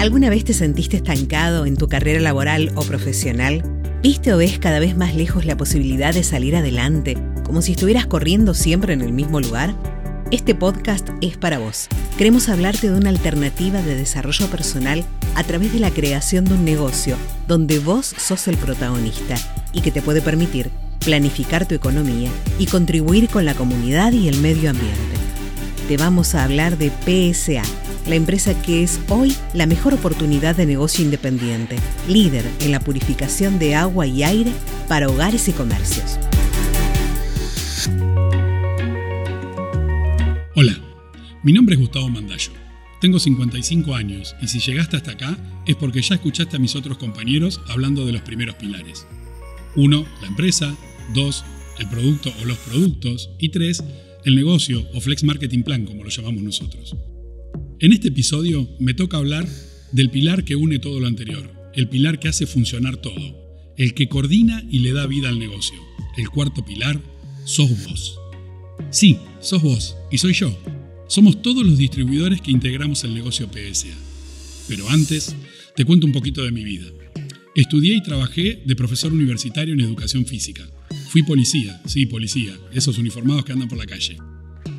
[0.00, 3.62] ¿Alguna vez te sentiste estancado en tu carrera laboral o profesional?
[4.02, 8.06] ¿Viste o ves cada vez más lejos la posibilidad de salir adelante, como si estuvieras
[8.06, 9.74] corriendo siempre en el mismo lugar?
[10.30, 11.86] Este podcast es para vos.
[12.16, 15.04] Queremos hablarte de una alternativa de desarrollo personal
[15.34, 19.36] a través de la creación de un negocio donde vos sos el protagonista
[19.74, 24.40] y que te puede permitir planificar tu economía y contribuir con la comunidad y el
[24.40, 24.96] medio ambiente.
[25.88, 27.64] Te vamos a hablar de PSA
[28.06, 31.76] la empresa que es hoy la mejor oportunidad de negocio independiente,
[32.08, 34.52] líder en la purificación de agua y aire
[34.88, 36.18] para hogares y comercios.
[40.54, 40.78] Hola,
[41.42, 42.52] mi nombre es Gustavo Mandallo.
[43.00, 46.98] Tengo 55 años y si llegaste hasta acá es porque ya escuchaste a mis otros
[46.98, 49.06] compañeros hablando de los primeros pilares.
[49.76, 50.04] 1.
[50.20, 50.76] La empresa.
[51.14, 51.44] 2.
[51.78, 53.30] El producto o los productos.
[53.38, 53.82] Y 3.
[54.26, 56.94] El negocio o flex marketing plan como lo llamamos nosotros.
[57.82, 59.48] En este episodio me toca hablar
[59.90, 64.06] del pilar que une todo lo anterior, el pilar que hace funcionar todo, el que
[64.06, 65.78] coordina y le da vida al negocio.
[66.18, 67.00] El cuarto pilar,
[67.46, 68.18] sos vos.
[68.90, 70.54] Sí, sos vos y soy yo.
[71.08, 73.96] Somos todos los distribuidores que integramos el negocio PSA.
[74.68, 75.34] Pero antes,
[75.74, 76.84] te cuento un poquito de mi vida.
[77.54, 80.68] Estudié y trabajé de profesor universitario en educación física.
[81.08, 84.18] Fui policía, sí, policía, esos uniformados que andan por la calle.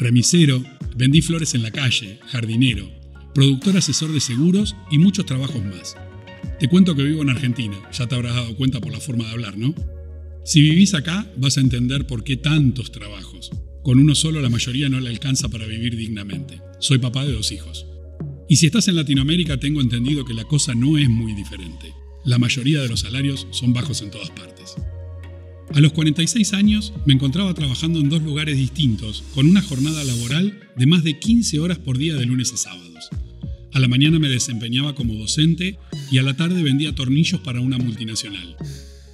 [0.01, 0.63] Remisero,
[0.95, 2.89] Vendí flores en la calle, jardinero,
[3.33, 5.95] productor asesor de seguros y muchos trabajos más.
[6.59, 9.31] Te cuento que vivo en Argentina, ya te habrás dado cuenta por la forma de
[9.31, 9.73] hablar, ¿no?
[10.43, 13.51] Si vivís acá, vas a entender por qué tantos trabajos.
[13.83, 16.59] Con uno solo la mayoría no le alcanza para vivir dignamente.
[16.79, 17.85] Soy papá de dos hijos.
[18.49, 21.93] Y si estás en Latinoamérica, tengo entendido que la cosa no es muy diferente.
[22.25, 24.75] La mayoría de los salarios son bajos en todas partes.
[25.73, 30.59] A los 46 años me encontraba trabajando en dos lugares distintos, con una jornada laboral
[30.75, 33.09] de más de 15 horas por día de lunes a sábados.
[33.73, 35.77] A la mañana me desempeñaba como docente
[36.11, 38.57] y a la tarde vendía tornillos para una multinacional.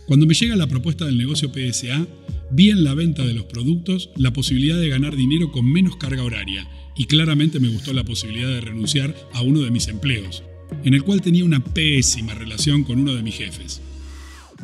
[0.07, 2.07] Cuando me llega la propuesta del negocio PSA,
[2.49, 6.23] vi en la venta de los productos la posibilidad de ganar dinero con menos carga
[6.23, 10.43] horaria y claramente me gustó la posibilidad de renunciar a uno de mis empleos,
[10.83, 13.81] en el cual tenía una pésima relación con uno de mis jefes.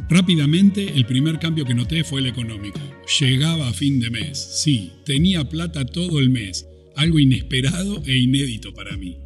[0.09, 2.79] Rápidamente, el primer cambio que noté fue el económico.
[3.19, 4.37] Llegaba a fin de mes.
[4.37, 9.17] Sí, tenía plata todo el mes, algo inesperado e inédito para mí.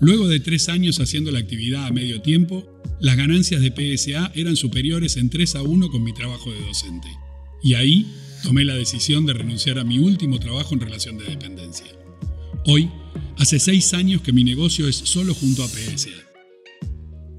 [0.00, 2.66] Luego de tres años haciendo la actividad a medio tiempo,
[3.00, 7.08] las ganancias de PSA eran superiores en 3 a 1 con mi trabajo de docente.
[7.62, 8.06] Y ahí
[8.42, 11.86] tomé la decisión de renunciar a mi último trabajo en relación de dependencia.
[12.64, 12.90] Hoy,
[13.38, 16.10] hace seis años que mi negocio es solo junto a PSA.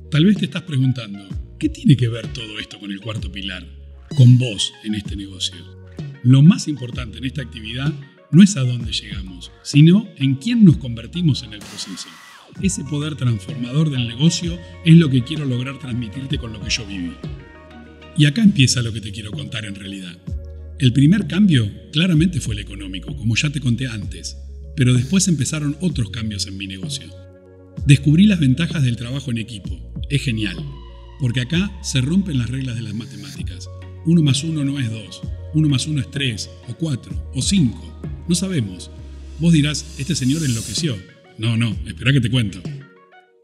[0.09, 1.19] Tal vez te estás preguntando,
[1.59, 3.65] ¿Qué tiene que ver todo esto con el cuarto pilar?
[4.15, 5.55] Con vos en este negocio.
[6.23, 7.93] Lo más importante en esta actividad
[8.31, 12.09] no es a dónde llegamos, sino en quién nos convertimos en el proceso.
[12.61, 16.85] Ese poder transformador del negocio es lo que quiero lograr transmitirte con lo que yo
[16.85, 17.13] viví.
[18.17, 20.17] Y acá empieza lo que te quiero contar en realidad.
[20.79, 24.37] El primer cambio claramente fue el económico, como ya te conté antes,
[24.75, 27.07] pero después empezaron otros cambios en mi negocio.
[27.85, 29.79] Descubrí las ventajas del trabajo en equipo.
[30.09, 30.57] Es genial.
[31.19, 33.69] Porque acá se rompen las reglas de las matemáticas.
[34.05, 35.21] Uno más uno no es dos,
[35.53, 37.81] uno más uno es tres, o cuatro, o cinco.
[38.27, 38.91] No sabemos.
[39.39, 40.97] Vos dirás, este señor enloqueció.
[41.37, 42.61] No, no, espera que te cuento.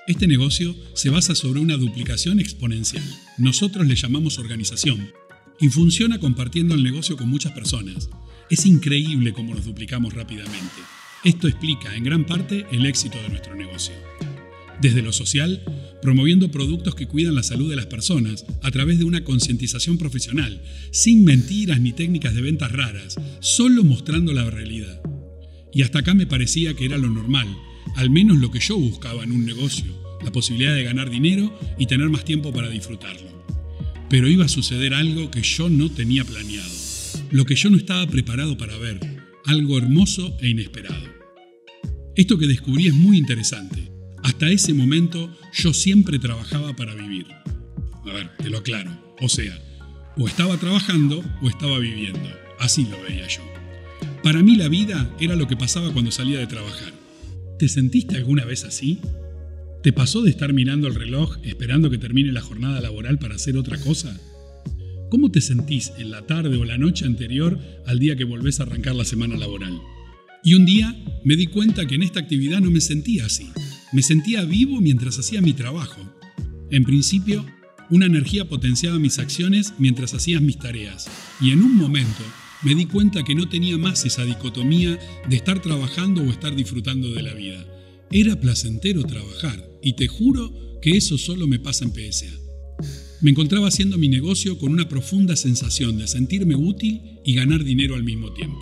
[0.07, 3.03] Este negocio se basa sobre una duplicación exponencial.
[3.38, 5.12] Nosotros le llamamos organización.
[5.59, 8.09] Y funciona compartiendo el negocio con muchas personas.
[8.50, 10.81] Es increíble cómo nos duplicamos rápidamente.
[11.24, 13.94] Esto explica en gran parte el éxito de nuestro negocio.
[14.81, 15.62] Desde lo social,
[16.01, 20.62] promoviendo productos que cuidan la salud de las personas a través de una concientización profesional,
[20.91, 25.01] sin mentiras ni técnicas de ventas raras, solo mostrando la realidad.
[25.73, 27.47] Y hasta acá me parecía que era lo normal,
[27.95, 31.85] al menos lo que yo buscaba en un negocio, la posibilidad de ganar dinero y
[31.85, 33.28] tener más tiempo para disfrutarlo.
[34.09, 36.73] Pero iba a suceder algo que yo no tenía planeado,
[37.31, 39.00] lo que yo no estaba preparado para ver,
[39.45, 41.06] algo hermoso e inesperado.
[42.15, 43.88] Esto que descubrí es muy interesante
[44.30, 47.26] hasta ese momento yo siempre trabajaba para vivir.
[48.06, 48.92] A ver, te lo aclaro.
[49.22, 49.60] O sea,
[50.18, 52.30] o estaba trabajando o estaba viviendo.
[52.60, 53.42] Así lo veía yo.
[54.22, 56.94] Para mí la vida era lo que pasaba cuando salía de trabajar.
[57.58, 59.00] ¿Te sentiste alguna vez así?
[59.81, 63.58] ¿Te pasó de estar mirando el reloj esperando que termine la jornada laboral para hacer
[63.58, 64.16] otra cosa?
[65.10, 68.64] ¿Cómo te sentís en la tarde o la noche anterior al día que volvés a
[68.64, 69.81] arrancar la semana laboral?
[70.44, 73.50] Y un día me di cuenta que en esta actividad no me sentía así.
[73.91, 76.01] Me sentía vivo mientras hacía mi trabajo.
[76.69, 77.45] En principio,
[77.89, 81.09] una energía potenciaba mis acciones mientras hacías mis tareas.
[81.41, 82.24] Y en un momento
[82.62, 87.12] me di cuenta que no tenía más esa dicotomía de estar trabajando o estar disfrutando
[87.12, 87.65] de la vida.
[88.12, 92.31] Era placentero trabajar y te juro que eso solo me pasa en PSA.
[93.21, 97.95] Me encontraba haciendo mi negocio con una profunda sensación de sentirme útil y ganar dinero
[97.95, 98.62] al mismo tiempo.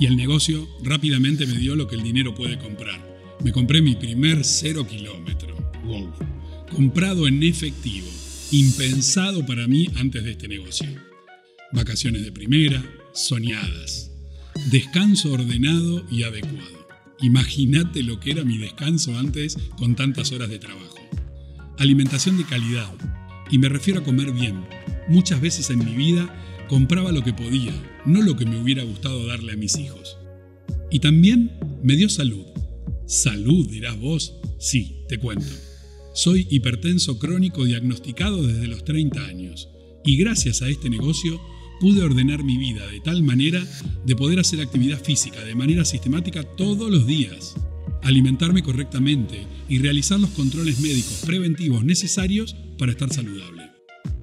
[0.00, 3.07] Y el negocio rápidamente me dio lo que el dinero puede comprar.
[3.44, 5.56] Me compré mi primer cero kilómetro.
[5.84, 6.12] Wow.
[6.74, 8.08] Comprado en efectivo.
[8.50, 10.88] Impensado para mí antes de este negocio.
[11.72, 12.82] Vacaciones de primera,
[13.12, 14.10] soñadas.
[14.70, 16.88] Descanso ordenado y adecuado.
[17.20, 20.98] Imagínate lo que era mi descanso antes con tantas horas de trabajo.
[21.78, 22.92] Alimentación de calidad.
[23.50, 24.64] Y me refiero a comer bien.
[25.08, 26.34] Muchas veces en mi vida
[26.68, 27.72] compraba lo que podía,
[28.04, 30.18] no lo que me hubiera gustado darle a mis hijos.
[30.90, 31.52] Y también
[31.82, 32.44] me dio salud.
[33.08, 34.34] Salud, dirás vos.
[34.58, 35.46] Sí, te cuento.
[36.14, 39.70] Soy hipertenso crónico diagnosticado desde los 30 años
[40.04, 41.40] y gracias a este negocio
[41.80, 43.66] pude ordenar mi vida de tal manera
[44.04, 47.54] de poder hacer actividad física de manera sistemática todos los días,
[48.02, 53.70] alimentarme correctamente y realizar los controles médicos preventivos necesarios para estar saludable.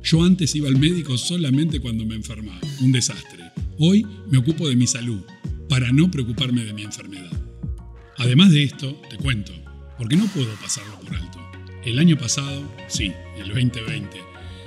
[0.04, 3.46] Yo antes iba al médico solamente cuando me enfermaba, un desastre.
[3.80, 5.22] Hoy me ocupo de mi salud,
[5.68, 7.45] para no preocuparme de mi enfermedad.
[8.18, 9.52] Además de esto, te cuento,
[9.98, 11.40] porque no puedo pasarlo por alto.
[11.84, 14.18] El año pasado, sí, el 2020,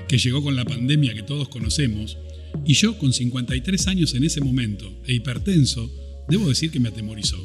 [0.07, 2.19] que llegó con la pandemia que todos conocemos,
[2.65, 5.91] y yo con 53 años en ese momento e hipertenso,
[6.29, 7.39] debo decir que me atemorizó.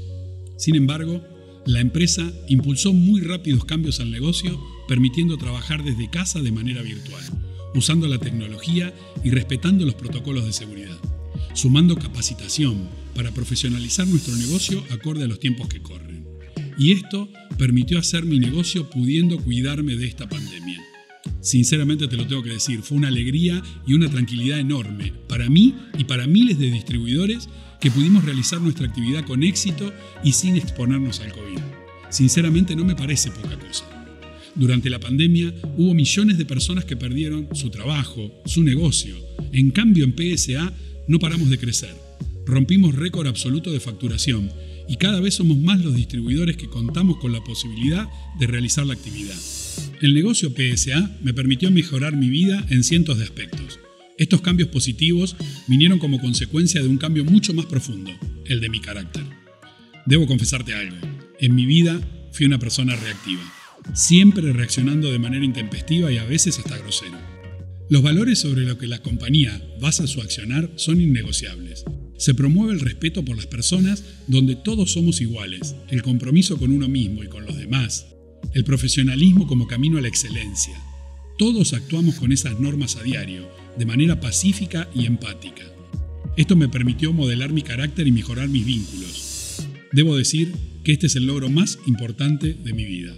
[0.57, 1.23] Sin embargo,
[1.65, 7.23] la empresa impulsó muy rápidos cambios al negocio, permitiendo trabajar desde casa de manera virtual
[7.75, 10.97] usando la tecnología y respetando los protocolos de seguridad,
[11.53, 16.25] sumando capacitación para profesionalizar nuestro negocio acorde a los tiempos que corren.
[16.77, 20.81] Y esto permitió hacer mi negocio pudiendo cuidarme de esta pandemia.
[21.41, 25.75] Sinceramente te lo tengo que decir, fue una alegría y una tranquilidad enorme para mí
[25.97, 29.91] y para miles de distribuidores que pudimos realizar nuestra actividad con éxito
[30.23, 31.59] y sin exponernos al COVID.
[32.09, 33.85] Sinceramente no me parece poca cosa.
[34.55, 39.15] Durante la pandemia hubo millones de personas que perdieron su trabajo, su negocio.
[39.51, 40.73] En cambio, en PSA
[41.07, 41.95] no paramos de crecer.
[42.45, 44.51] Rompimos récord absoluto de facturación
[44.88, 48.09] y cada vez somos más los distribuidores que contamos con la posibilidad
[48.39, 49.35] de realizar la actividad.
[50.01, 53.79] El negocio PSA me permitió mejorar mi vida en cientos de aspectos.
[54.17, 55.35] Estos cambios positivos
[55.67, 58.11] vinieron como consecuencia de un cambio mucho más profundo,
[58.45, 59.23] el de mi carácter.
[60.05, 60.97] Debo confesarte algo,
[61.39, 62.00] en mi vida
[62.31, 63.41] fui una persona reactiva
[63.94, 67.17] siempre reaccionando de manera intempestiva y a veces hasta grosero.
[67.89, 71.83] Los valores sobre los que la compañía basa su accionar son innegociables.
[72.18, 76.88] Se promueve el respeto por las personas donde todos somos iguales, el compromiso con uno
[76.88, 78.07] mismo y con los demás,
[78.53, 80.75] el profesionalismo como camino a la excelencia.
[81.38, 85.63] Todos actuamos con esas normas a diario, de manera pacífica y empática.
[86.38, 89.63] Esto me permitió modelar mi carácter y mejorar mis vínculos.
[89.91, 90.53] Debo decir
[90.83, 93.13] que este es el logro más importante de mi vida.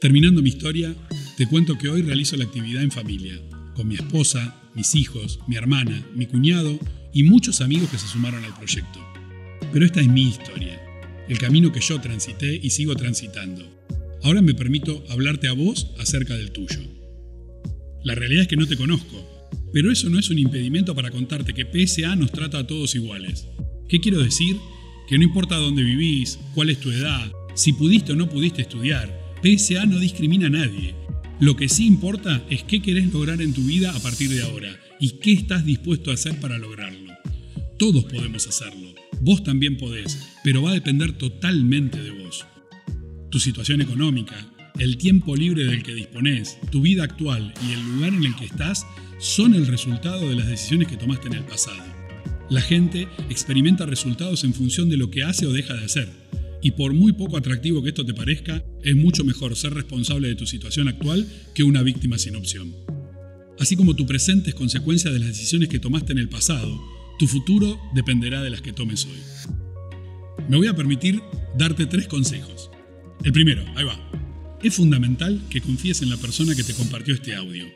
[0.00, 0.94] Terminando mi historia,
[1.36, 3.40] te cuento que hoy realizo la actividad en familia,
[3.74, 6.78] con mi esposa, mis hijos, mi hermana, mi cuñado
[7.12, 9.00] y muchos amigos que se sumaron al proyecto.
[9.72, 10.80] Pero esta es mi historia,
[11.28, 13.64] el camino que yo transité y sigo transitando.
[14.22, 16.80] Ahora me permito hablarte a vos acerca del tuyo.
[18.04, 21.54] La realidad es que no te conozco, pero eso no es un impedimento para contarte
[21.54, 23.46] que PSA nos trata a todos iguales.
[23.88, 24.56] ¿Qué quiero decir?
[25.08, 29.10] Que no importa dónde vivís, cuál es tu edad, si pudiste o no pudiste estudiar,
[29.42, 30.94] PSA no discrimina a nadie.
[31.42, 34.78] Lo que sí importa es qué querés lograr en tu vida a partir de ahora
[35.00, 37.14] y qué estás dispuesto a hacer para lograrlo.
[37.80, 42.46] Todos podemos hacerlo, vos también podés, pero va a depender totalmente de vos.
[43.28, 44.36] Tu situación económica,
[44.78, 48.44] el tiempo libre del que disponés, tu vida actual y el lugar en el que
[48.44, 48.86] estás
[49.18, 51.82] son el resultado de las decisiones que tomaste en el pasado.
[52.50, 56.22] La gente experimenta resultados en función de lo que hace o deja de hacer
[56.62, 60.36] y por muy poco atractivo que esto te parezca, es mucho mejor ser responsable de
[60.36, 62.72] tu situación actual que una víctima sin opción.
[63.58, 66.80] Así como tu presente es consecuencia de las decisiones que tomaste en el pasado,
[67.18, 70.46] tu futuro dependerá de las que tomes hoy.
[70.48, 71.20] Me voy a permitir
[71.58, 72.70] darte tres consejos.
[73.24, 73.98] El primero, ahí va.
[74.62, 77.66] Es fundamental que confíes en la persona que te compartió este audio.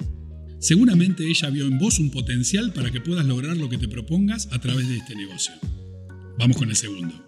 [0.61, 4.49] Seguramente ella vio en vos un potencial para que puedas lograr lo que te propongas
[4.52, 5.52] a través de este negocio.
[6.38, 7.25] Vamos con el segundo.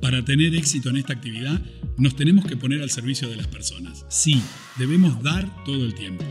[0.00, 1.60] Para tener éxito en esta actividad,
[1.98, 4.06] nos tenemos que poner al servicio de las personas.
[4.08, 4.40] Sí,
[4.78, 6.24] debemos dar todo el tiempo,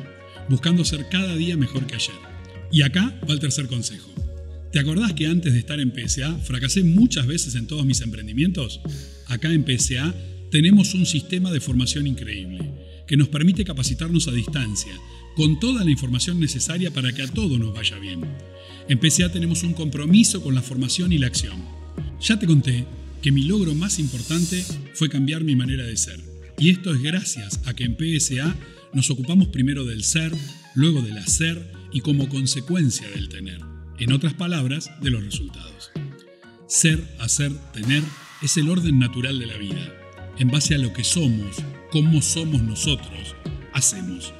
[0.49, 2.15] buscando ser cada día mejor que ayer.
[2.71, 4.09] Y acá va el tercer consejo.
[4.71, 8.81] ¿Te acordás que antes de estar en PSA fracasé muchas veces en todos mis emprendimientos?
[9.27, 10.13] Acá en PSA
[10.51, 12.71] tenemos un sistema de formación increíble
[13.07, 14.93] que nos permite capacitarnos a distancia,
[15.35, 18.21] con toda la información necesaria para que a todo nos vaya bien.
[18.87, 21.63] En PSA tenemos un compromiso con la formación y la acción.
[22.21, 22.85] Ya te conté
[23.21, 26.19] que mi logro más importante fue cambiar mi manera de ser.
[26.57, 28.55] Y esto es gracias a que en PSA
[28.93, 30.33] nos ocupamos primero del ser,
[30.75, 33.59] luego del hacer y como consecuencia del tener.
[33.99, 35.91] En otras palabras, de los resultados.
[36.67, 38.03] Ser, hacer, tener
[38.41, 39.93] es el orden natural de la vida.
[40.37, 41.57] En base a lo que somos,
[41.91, 43.35] cómo somos nosotros,
[43.73, 44.33] hacemos,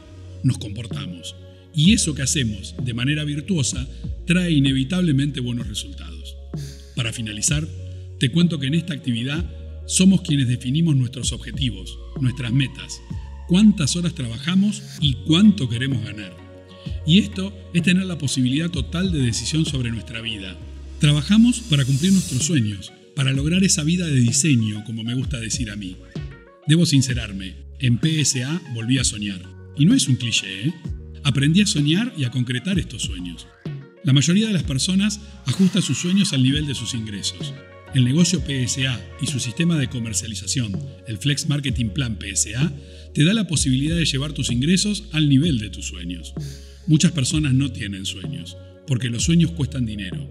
[0.43, 1.35] nos comportamos.
[1.75, 3.85] Y eso que hacemos de manera virtuosa
[4.25, 6.37] trae inevitablemente buenos resultados.
[6.95, 7.67] Para finalizar,
[8.19, 9.49] te cuento que en esta actividad
[9.87, 13.01] somos quienes definimos nuestros objetivos, nuestras metas,
[13.47, 16.35] cuántas horas trabajamos y cuánto queremos ganar.
[17.05, 20.57] Y esto es tener la posibilidad total de decisión sobre nuestra vida.
[20.99, 25.71] Trabajamos para cumplir nuestros sueños, para lograr esa vida de diseño, como me gusta decir
[25.71, 25.95] a mí.
[26.67, 29.41] Debo sincerarme, en PSA volví a soñar.
[29.77, 30.73] Y no es un cliché, ¿eh?
[31.23, 33.47] Aprendí a soñar y a concretar estos sueños.
[34.03, 37.53] La mayoría de las personas ajusta sus sueños al nivel de sus ingresos.
[37.95, 42.71] El negocio PSA y su sistema de comercialización, el Flex Marketing Plan PSA,
[43.15, 46.33] te da la posibilidad de llevar tus ingresos al nivel de tus sueños.
[46.85, 50.29] Muchas personas no tienen sueños, porque los sueños cuestan dinero.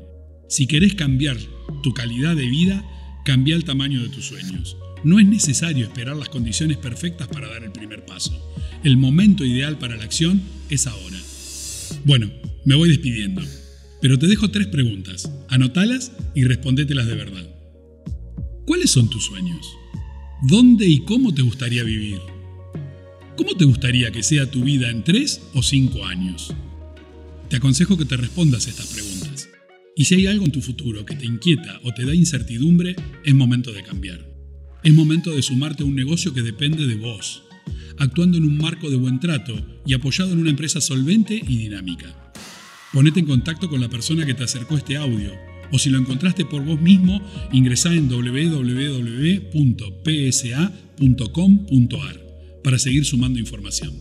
[0.48, 1.36] Si querés cambiar
[1.82, 2.84] tu calidad de vida,
[3.24, 4.76] cambia el tamaño de tus sueños.
[5.02, 8.40] No es necesario esperar las condiciones perfectas para dar el primer paso.
[8.84, 11.18] El momento ideal para la acción es ahora.
[12.04, 12.30] Bueno,
[12.64, 13.42] me voy despidiendo.
[14.00, 15.30] Pero te dejo tres preguntas.
[15.48, 17.48] Anotalas y respondételas de verdad.
[18.66, 19.66] ¿Cuáles son tus sueños?
[20.42, 22.20] ¿Dónde y cómo te gustaría vivir?
[23.36, 26.54] ¿Cómo te gustaría que sea tu vida en tres o cinco años?
[27.48, 29.48] Te aconsejo que te respondas estas preguntas.
[29.96, 33.34] Y si hay algo en tu futuro que te inquieta o te da incertidumbre, es
[33.34, 34.24] momento de cambiar.
[34.84, 37.42] Es momento de sumarte a un negocio que depende de vos,
[37.98, 42.27] actuando en un marco de buen trato y apoyado en una empresa solvente y dinámica.
[42.92, 45.32] Ponete en contacto con la persona que te acercó este audio
[45.70, 47.20] o si lo encontraste por vos mismo,
[47.52, 48.68] ingresá en www.psa.com.ar
[52.64, 53.92] para seguir sumando información.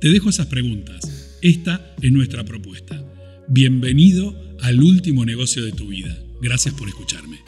[0.00, 1.38] Te dejo esas preguntas.
[1.42, 3.04] Esta es nuestra propuesta.
[3.48, 6.16] Bienvenido al último negocio de tu vida.
[6.40, 7.40] Gracias por escucharme.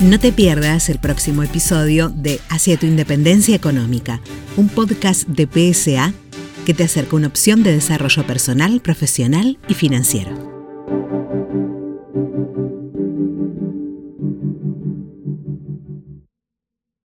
[0.00, 4.20] No te pierdas el próximo episodio de Hacia tu Independencia Económica,
[4.56, 6.14] un podcast de PSA
[6.66, 10.55] que te acerca una opción de desarrollo personal, profesional y financiero.